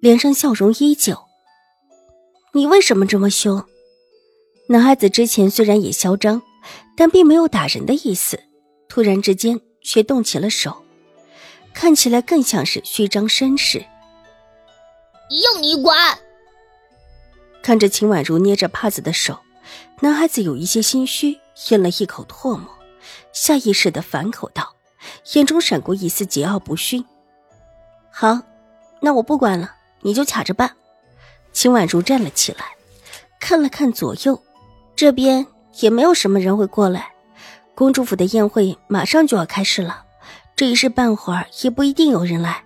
[0.00, 1.16] 脸上笑容依旧。
[2.52, 3.62] 你为什么这么凶？
[4.68, 6.40] 男孩子之前虽然也嚣张，
[6.96, 8.40] 但并没有打人的意思，
[8.88, 10.82] 突然之间却动起了手，
[11.74, 13.84] 看起来更像是虚张声势。
[15.28, 16.18] 用你管！
[17.62, 19.38] 看着秦婉如捏着帕子的手，
[20.00, 22.66] 男孩子有一些心虚，咽了一口唾沫，
[23.32, 24.74] 下意识的反口道，
[25.34, 27.04] 眼中闪过一丝桀骜不驯。
[28.10, 28.40] 好，
[29.02, 29.76] 那我不管了。
[30.02, 30.70] 你就卡着办。
[31.52, 32.64] 秦婉如站了起来，
[33.40, 34.40] 看了看左右，
[34.94, 35.46] 这边
[35.80, 37.10] 也没有什么人会过来。
[37.74, 40.04] 公主府的宴会马上就要开始了，
[40.54, 42.62] 这一时半会儿也不一定有人来。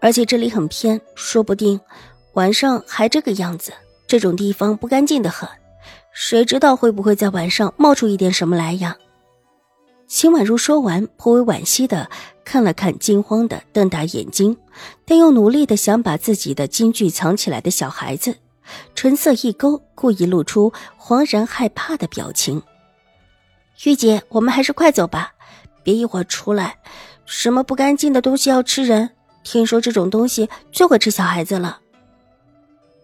[0.00, 1.80] 而且这里很偏，说不定
[2.34, 3.72] 晚上还这个样子。
[4.06, 5.48] 这种地方不干净的很，
[6.12, 8.96] 谁知道会不会在晚上冒出一点什么来呀？
[10.10, 12.10] 秦婉如说完，颇为惋惜的
[12.44, 14.56] 看了看惊慌的瞪大眼睛，
[15.04, 18.36] 但又努力的想把自己的金句藏起来的小孩子，
[18.96, 22.60] 唇色一勾，故意露出惶然害怕的表情。
[23.84, 25.32] 玉姐，我们还是快走吧，
[25.84, 26.80] 别一会儿出来，
[27.24, 29.10] 什么不干净的东西要吃人，
[29.44, 31.78] 听说这种东西最会吃小孩子了。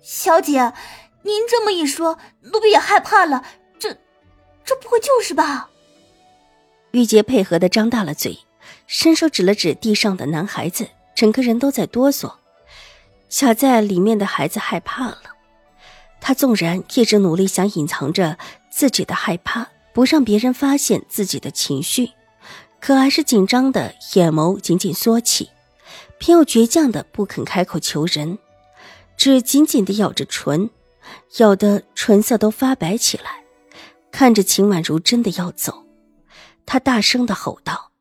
[0.03, 0.73] 小姐，
[1.23, 3.45] 您这么一说，奴婢也害怕了。
[3.79, 3.97] 这，
[4.65, 5.71] 这不会就是吧？
[6.97, 8.39] 玉洁配合的张大了嘴，
[8.87, 12.33] 伸手指了指地上的男孩子，整个人都在哆嗦。
[13.29, 15.21] 卡在里面的孩子害怕了，
[16.23, 18.39] 他纵然一直努力想隐藏着
[18.71, 22.13] 自己的害怕，不让别人发现自己的情绪，
[22.81, 25.51] 可还是紧张的眼眸紧紧缩起，
[26.17, 28.39] 偏又倔强的不肯开口求人，
[29.19, 30.71] 只紧紧的咬着唇，
[31.41, 33.45] 咬得唇色都发白起来，
[34.11, 35.85] 看着秦婉如真的要走。
[36.67, 37.93] 他大声的吼道：“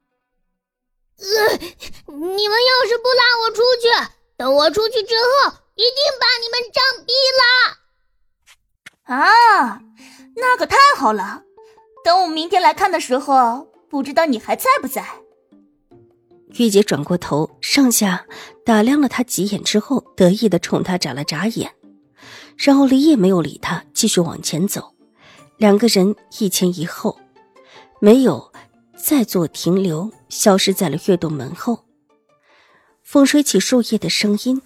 [1.18, 3.88] 呃，你们要是不拉我出去，
[4.36, 7.78] 等我出去之后，一定把你们杖毙了！”
[9.16, 9.82] 啊，
[10.36, 11.44] 那可太好了！
[12.04, 15.22] 等我明天来看的时候，不知道你还在不在？
[16.58, 18.26] 玉姐转过头，上下
[18.66, 21.76] 打量了他几眼之后，得意的冲他眨了眨眼，
[22.58, 24.96] 然后李也没有理他，继续往前走。
[25.58, 27.20] 两个人一前一后，
[28.00, 28.52] 没有。
[28.96, 31.86] 再做停留，消失在了月洞门后。
[33.04, 34.62] 风吹起树叶的声音，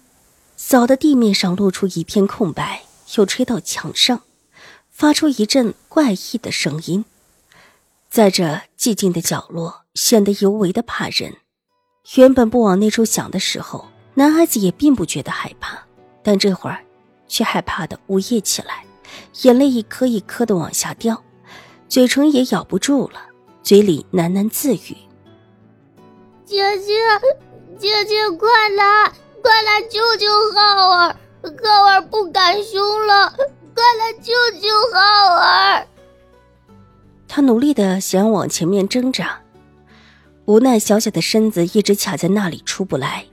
[0.56, 2.82] 扫的地面上露出一片空白，
[3.16, 4.22] 又吹到墙上，
[4.90, 7.04] 发出一阵怪异的声音。
[8.08, 11.36] 在这寂静的角落，显得尤为的怕人。
[12.16, 15.78] 原本不往那处想的时候，男孩子也并不觉得害怕，
[16.22, 16.82] 但这会儿，
[17.28, 18.84] 却害怕的呜咽起来，
[19.42, 21.22] 眼泪一颗一颗的往下掉，
[21.88, 23.29] 嘴唇也咬不住了。
[23.62, 24.96] 嘴里喃喃自语
[26.44, 26.94] ：“姐姐，
[27.78, 29.12] 姐姐，快来，
[29.42, 31.16] 快来救救浩儿！
[31.42, 33.30] 浩儿不敢凶了，
[33.74, 35.86] 快来救救浩儿！”
[37.28, 39.40] 他努力的想往前面挣扎，
[40.46, 43.24] 无奈小小的身子一直卡在那里出不来，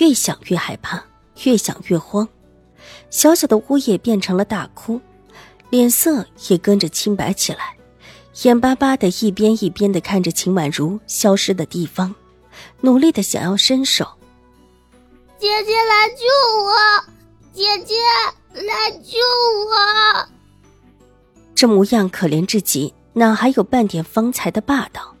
[0.00, 1.02] 越想越害怕，
[1.44, 2.28] 越想越慌。
[3.08, 5.00] 小小的屋也变成了大哭，
[5.70, 7.74] 脸色也跟着清白起来。
[8.42, 12.14] 眼巴巴的一边一边的看着秦婉如消失的地方，
[12.80, 14.06] 努力的想要伸手。
[15.38, 16.24] 姐姐来救
[16.64, 16.72] 我！
[17.52, 17.96] 姐姐
[18.54, 19.18] 来救
[19.68, 20.26] 我！
[21.54, 25.14] 这模样可怜至极，哪还有半点方才的霸道？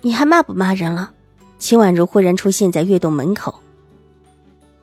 [0.00, 1.12] 你还骂不骂人了？
[1.58, 3.60] 秦婉如忽然出现在月洞门口。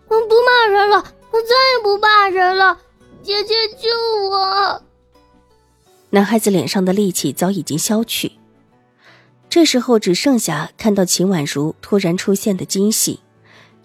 [0.08, 2.78] 我不骂人了，我再也不骂人了。
[3.22, 3.90] 姐姐救
[4.30, 4.82] 我！
[6.12, 8.32] 男孩子脸上的戾气早已经消去，
[9.48, 13.20] 这时候只剩下看到秦婉如突然出现的惊喜，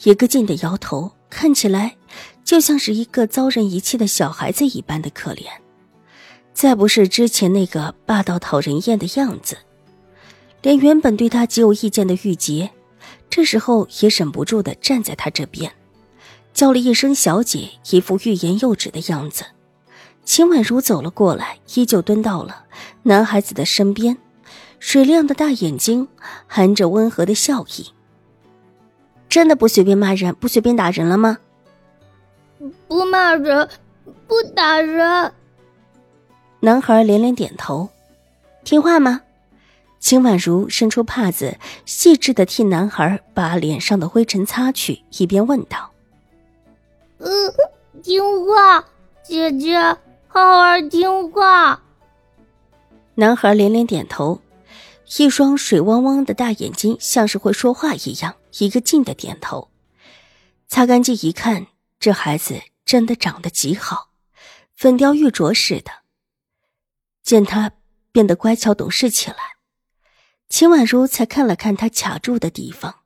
[0.05, 1.97] 一个劲的摇头，看起来
[2.43, 5.45] 就像是一个遭人遗弃的小孩子一般的可怜，
[6.55, 9.59] 再不是之前那个霸道讨人厌的样子，
[10.63, 12.71] 连原本对他极有意见的玉洁，
[13.29, 15.71] 这时候也忍不住的站在他这边，
[16.55, 19.45] 叫了一声“小姐”，一副欲言又止的样子。
[20.25, 22.65] 秦婉如走了过来，依旧蹲到了
[23.03, 24.17] 男孩子的身边，
[24.79, 26.09] 水亮的大眼睛
[26.47, 27.93] 含着温和的笑意。
[29.29, 31.39] 真的不随便骂人，不随便打人了吗？
[32.89, 33.69] 不骂人，
[34.27, 35.33] 不打人。
[36.61, 37.91] 男孩连连点头，
[38.65, 39.21] 听话吗？
[39.99, 45.91] 秦婉如伸出帕子，细致的替男孩把脸上的灰尘擦去，一边问道
[47.19, 47.31] ：“嗯，
[48.03, 48.85] 听话，
[49.23, 49.79] 姐姐，
[50.35, 51.81] 浩儿听话。”
[53.15, 54.43] 男孩连连点头，
[55.17, 59.71] 一双水汪汪的大眼睛像是会说话一样，一个劲的点头。
[60.67, 61.69] 擦干净一看，
[62.01, 64.09] 这孩子真的长得极好，
[64.75, 65.93] 粉雕玉琢似的。
[67.23, 67.71] 见他
[68.11, 69.37] 变得乖巧懂事起来，
[70.49, 72.97] 秦婉如才看了看他卡住的地方。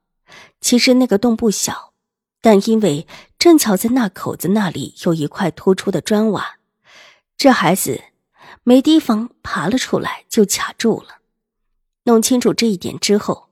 [0.62, 1.92] 其实那个洞不小，
[2.40, 3.06] 但因为
[3.38, 6.57] 正巧在那口子那里有一块突出的砖瓦，
[7.38, 8.02] 这孩子。
[8.64, 11.20] 没地方爬了出来，就卡住了。
[12.04, 13.48] 弄清楚这一点之后，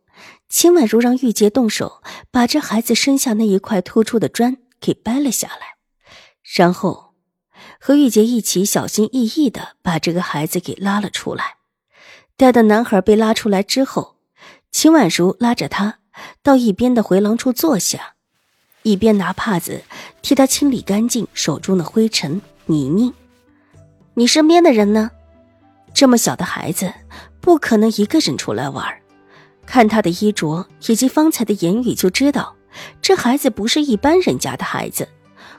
[0.47, 5.77] 秦婉如让玉洁动手把这孩子身下那一块突出的砖给掰了下来，
[6.55, 7.15] 然后
[7.81, 11.57] 和玉洁一起小心翼翼的把这个孩子给拉了出来。
[12.37, 14.17] 待到男孩被拉出来之后，
[14.71, 16.01] 秦婉如拉着他
[16.43, 18.17] 到一边的回廊处坐下，
[18.83, 19.85] 一边拿帕子
[20.21, 23.15] 替他清理干净手中的灰尘泥泞。
[24.19, 25.11] 你身边的人呢？
[25.93, 26.91] 这么小的孩子，
[27.39, 28.83] 不可能一个人出来玩。
[29.67, 32.57] 看他的衣着以及方才的言语，就知道
[33.03, 35.07] 这孩子不是一般人家的孩子。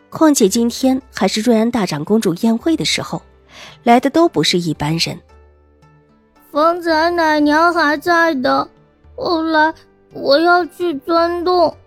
[0.09, 3.21] 况且今天还是瑞安大长公主宴会的时候，
[3.83, 5.19] 来的都不是一般人。
[6.51, 8.67] 方才奶娘还在的，
[9.15, 9.71] 后来
[10.13, 11.77] 我要去钻洞，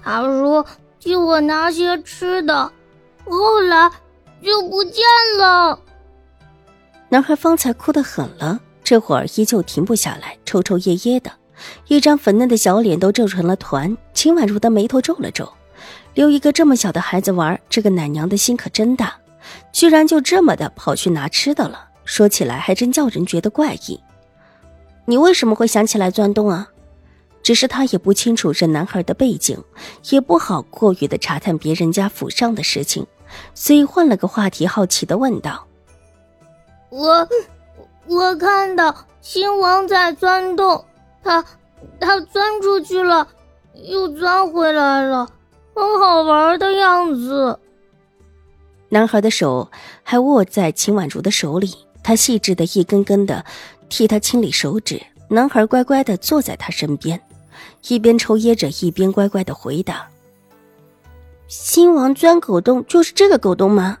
[0.00, 0.64] 她说
[1.00, 2.72] 替我拿些吃的，
[3.24, 3.90] 后来
[4.40, 5.02] 就不见
[5.36, 5.76] 了。
[7.12, 11.32] 男孩方才哭得很了，这会儿依旧停不下来，抽抽噎噎的，
[11.88, 13.96] 一张粉嫩的小脸都皱成了团。
[14.14, 15.52] 秦婉如的眉头皱了皱，
[16.14, 19.12] 留一个这么小的孩子玩，这个奶娘的心可真大，
[19.72, 21.88] 居然就这么的跑去拿吃的了。
[22.04, 24.00] 说起来还真叫人觉得怪异。
[25.06, 26.68] 你为什么会想起来钻洞啊？
[27.42, 29.60] 只是他也不清楚这男孩的背景，
[30.10, 33.04] 也不好过于的查探别人家府上的事情，
[33.52, 35.66] 所以换了个话题，好奇的问道。
[36.90, 37.28] 我
[38.06, 40.84] 我看到新王在钻洞，
[41.22, 41.44] 他
[41.98, 43.26] 他钻出去了，
[43.74, 45.28] 又钻回来了，
[45.74, 47.58] 很好玩的样子。
[48.88, 49.70] 男孩的手
[50.02, 51.72] 还握在秦婉如的手里，
[52.02, 53.44] 他细致的一根根的
[53.88, 55.00] 替他清理手指。
[55.28, 57.20] 男孩乖乖的坐在他身边，
[57.86, 60.08] 一边抽噎着，一边乖乖的回答
[61.46, 63.98] ：“新王钻狗洞就是这个狗洞吗？”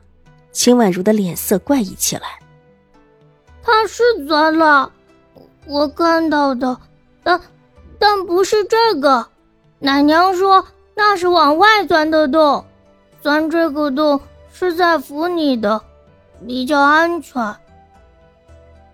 [0.50, 2.40] 秦婉如的脸色怪异起来。
[3.62, 4.90] 他是钻了，
[5.66, 6.76] 我看到的，
[7.22, 7.40] 但
[7.98, 9.26] 但不是这个。
[9.78, 10.64] 奶娘说
[10.94, 12.64] 那是往外钻的洞，
[13.22, 14.20] 钻这个洞
[14.52, 15.80] 是在扶你的，
[16.46, 17.54] 比较安全。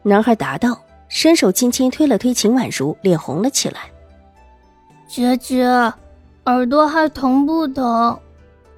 [0.03, 0.79] 男孩答道，
[1.09, 3.91] 伸手轻轻推了推秦婉如，脸红了起来。
[5.09, 5.65] 姐姐，
[6.45, 8.19] 耳朵还疼不疼？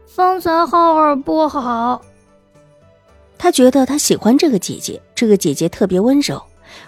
[0.06, 2.00] 方才浩儿不好。
[3.38, 6.43] 他觉得他喜欢这个姐姐，这个姐姐特别温柔，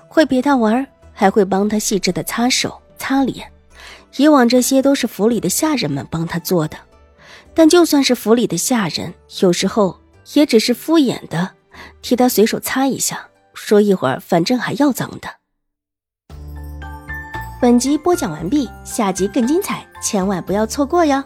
[0.08, 3.50] 会陪他玩，还会帮他细致的擦手、擦脸。
[4.16, 6.76] 以往这些都是府里的下人们帮他做的，
[7.54, 9.96] 但就算是府里的下人，有时候
[10.34, 11.52] 也只是敷衍的
[12.02, 15.28] 替他随手擦一下，说一会儿反正还要脏的。
[17.60, 21.22] 本集播讲完毕，下集更精彩，千万不要错过哟。